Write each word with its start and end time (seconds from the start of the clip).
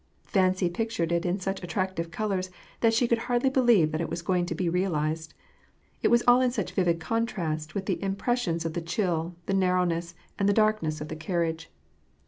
Fancy 0.25 0.67
pictured 0.67 1.11
it 1.11 1.27
in 1.27 1.39
such 1.39 1.61
attractive 1.61 2.09
colors, 2.09 2.49
that 2.79 2.91
she 2.91 3.07
could 3.07 3.19
hardly 3.19 3.51
believe 3.51 3.91
that 3.91 4.01
it 4.01 4.09
was 4.09 4.23
going 4.23 4.47
to 4.47 4.55
be 4.55 4.67
real 4.67 4.95
ized: 4.95 5.35
it 6.01 6.07
was 6.07 6.23
all 6.27 6.41
in 6.41 6.49
such 6.49 6.71
vivid 6.71 6.99
contrast 6.99 7.75
with 7.75 7.85
the 7.85 8.01
impression 8.01 8.55
of 8.65 8.73
the 8.73 8.81
chill, 8.81 9.35
the 9.45 9.53
narrowness, 9.53 10.15
and 10.39 10.51
darkness 10.55 11.01
of 11.01 11.07
the 11.09 11.15
carriage. 11.15 11.69